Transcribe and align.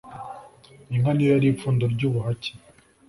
Inka 0.93 1.11
ni 1.13 1.23
yo 1.25 1.29
yari 1.33 1.47
ipfundo 1.49 1.83
ry'ubuhake. 1.93 2.51